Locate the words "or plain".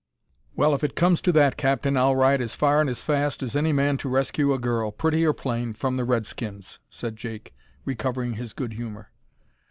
5.23-5.73